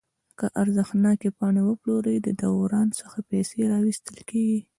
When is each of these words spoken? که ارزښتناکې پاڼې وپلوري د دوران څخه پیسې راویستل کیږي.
که 0.39 0.45
ارزښتناکې 0.61 1.29
پاڼې 1.37 1.61
وپلوري 1.65 2.15
د 2.21 2.27
دوران 2.41 2.87
څخه 2.99 3.17
پیسې 3.29 3.59
راویستل 3.73 4.17
کیږي. 4.29 4.59